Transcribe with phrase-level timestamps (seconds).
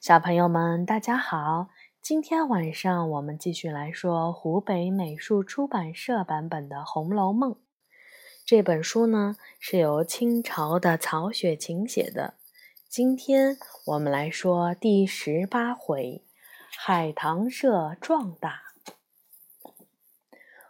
[0.00, 1.68] 小朋友们，大家好！
[2.02, 7.52] 今天晚上我们继续来说湖北美术出版社版本的《红楼梦》
[8.44, 12.34] 这本书呢，是由清朝的曹雪芹写的。
[12.88, 13.56] 今天
[13.86, 16.22] 我们来说第十八回：
[16.76, 18.62] 海棠社壮大。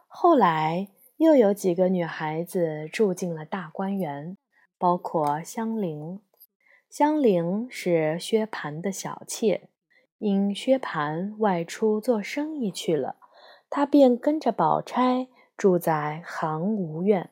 [0.06, 4.36] 后来又有几个女孩子住进了大观园，
[4.78, 6.20] 包括香菱。
[6.96, 9.68] 香菱是薛蟠的小妾，
[10.18, 13.16] 因薛蟠外出做生意去了，
[13.68, 15.26] 她便跟着宝钗
[15.56, 17.30] 住在杭吴院。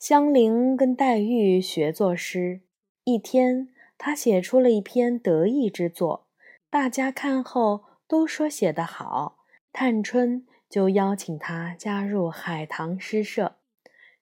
[0.00, 2.62] 香菱跟黛玉学作诗，
[3.04, 6.26] 一天她写出了一篇得意之作，
[6.68, 9.44] 大家看后都说写得好。
[9.72, 13.58] 探春就邀请她加入海棠诗社。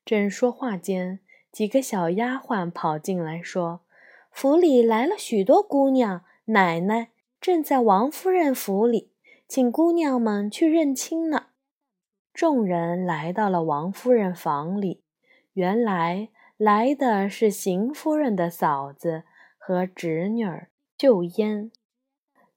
[0.04, 1.20] 正说话间，
[1.54, 3.82] 几个小丫鬟跑进来，说
[4.32, 9.12] ：“府里来了许多姑娘，奶奶正在王夫人府里，
[9.46, 11.50] 请姑娘们去认亲呢。”
[12.34, 15.04] 众人来到了王夫人房里，
[15.52, 19.22] 原来来的是邢夫人的嫂子
[19.56, 21.70] 和侄女儿秀烟。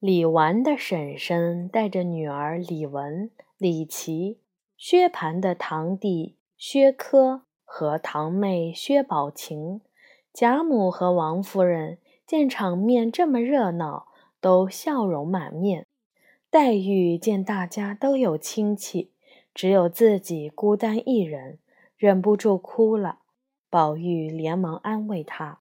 [0.00, 4.40] 李纨的婶婶带着女儿李文、李琦，
[4.76, 7.42] 薛蟠的堂弟薛科。
[7.70, 9.82] 和堂妹薛宝琴、
[10.32, 14.08] 贾母和王夫人见场面这么热闹，
[14.40, 15.86] 都笑容满面。
[16.50, 19.12] 黛玉见大家都有亲戚，
[19.54, 21.58] 只有自己孤单一人，
[21.98, 23.18] 忍不住哭了。
[23.68, 25.60] 宝玉连忙安慰她。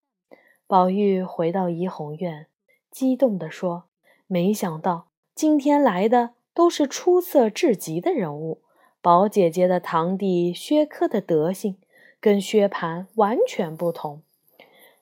[0.66, 2.48] 宝玉回到怡红院，
[2.90, 3.84] 激动地说
[4.28, 8.62] ：“没想到今天来的都是出色至极的人物。
[9.02, 11.78] 宝姐姐的堂弟薛科的德行。”
[12.20, 14.22] 跟薛蟠完全不同。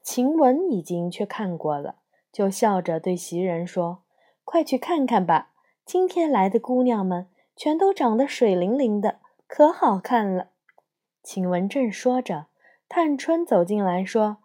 [0.02, 1.96] 晴雯已经去看过了，
[2.32, 4.04] 就笑着对袭人说
[4.46, 5.52] ：“快去看看吧，
[5.86, 10.50] 今天来的姑娘们全都长得水灵灵的，可好看了。”
[11.24, 12.46] 晴雯正说着，
[12.88, 14.38] 探春走进来说：“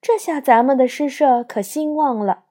[0.00, 2.44] 这下咱们的诗社可兴旺了。”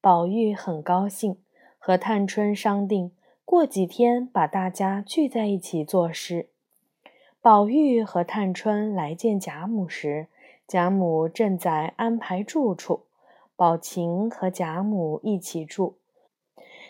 [0.00, 1.38] 宝玉很高兴，
[1.78, 3.12] 和探春商定，
[3.44, 6.48] 过几天把大家聚在一起作诗。
[7.44, 10.28] 宝玉和探春来见贾母时，
[10.66, 13.02] 贾母正在安排住处。
[13.54, 15.98] 宝琴和贾母一起住，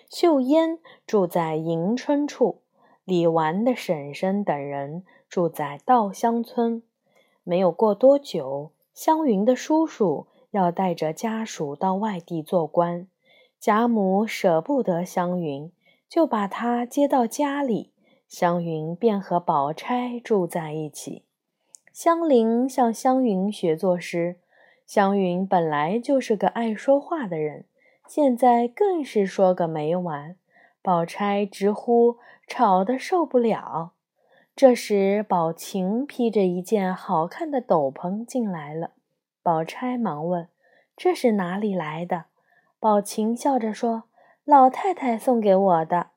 [0.08, 0.78] 秀烟
[1.08, 2.60] 住在迎春处，
[3.04, 6.84] 李纨的婶婶等人住在稻香村。
[7.42, 13.08] 没有过多久，湘云的叔叔要带着家属到外地做官，
[13.58, 15.72] 贾母舍不得湘云，
[16.08, 17.90] 就把她接到家里。
[18.34, 21.22] 湘云便和宝钗住在一起。
[21.92, 24.40] 香菱向湘云学作诗。
[24.84, 27.66] 湘云本来就是个爱说话的人，
[28.08, 30.34] 现在更是说个没完。
[30.82, 32.16] 宝钗直呼
[32.48, 33.92] 吵得受不了。
[34.56, 38.90] 这时，宝琴披着一件好看的斗篷进来了。
[39.44, 40.48] 宝钗忙问
[40.96, 42.24] ：“这是哪里来的？”
[42.80, 44.04] 宝琴笑着说
[44.44, 46.08] ：“老太太送给我的。”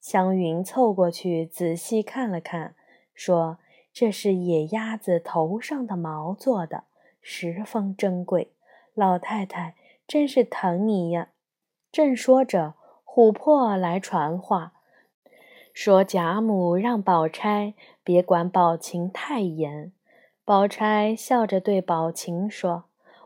[0.00, 2.74] 湘云凑过去仔细看了看，
[3.14, 3.58] 说
[3.92, 6.84] ：“这是野鸭子头上的毛做的，
[7.20, 8.52] 十分珍贵。
[8.94, 9.74] 老太太
[10.06, 11.28] 真是疼你呀。”
[11.90, 14.72] 正说着，琥珀来传话，
[15.72, 19.92] 说贾母让宝钗别管宝琴太严。
[20.44, 22.84] 宝钗笑着对宝琴说：“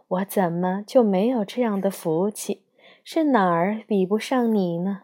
[0.08, 2.62] 我怎么就没有这样的福气？
[3.04, 5.02] 是哪儿比不上你呢？”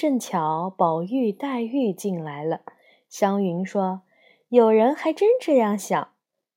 [0.00, 2.62] 正巧宝玉、黛玉进来了，
[3.10, 4.00] 湘云说
[4.48, 6.12] ：“有人还真这样想。”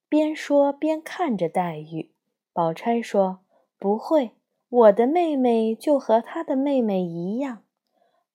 [0.07, 2.13] 边说边看着黛玉。
[2.53, 3.39] 宝钗说
[3.77, 4.31] ：“不会，
[4.69, 7.63] 我的妹妹就和她的妹妹一样。”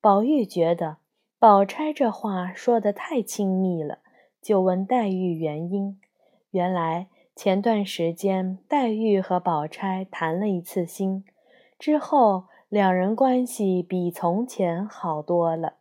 [0.03, 0.99] 宝玉觉得
[1.39, 4.01] 宝钗这话说的太亲密了，
[4.43, 5.99] 就问黛玉原因。
[6.51, 11.25] 原来前段时间黛玉和宝钗谈了一次心，
[11.79, 12.45] 之后。
[12.69, 15.77] 两人关系比从前好多了。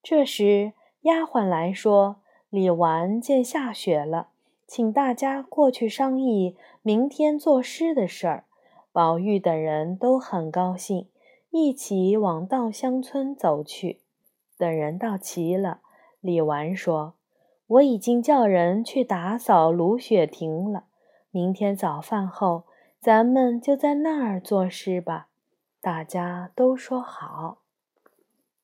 [0.00, 2.16] 这时，丫鬟来说
[2.50, 4.28] ：“李纨见下雪了，
[4.64, 8.44] 请大家过去商议明天作诗的事儿。”
[8.92, 11.08] 宝玉等人都很高兴，
[11.50, 13.98] 一起往稻香村走去。
[14.56, 15.80] 等人到齐了，
[16.20, 17.14] 李纨说
[17.66, 20.84] ：“我已经叫人去打扫芦雪亭了，
[21.32, 22.62] 明天早饭后，
[23.00, 25.26] 咱们就在那儿作诗吧。”
[25.84, 27.58] 大家都说好。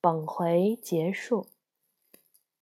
[0.00, 1.48] 本回结束。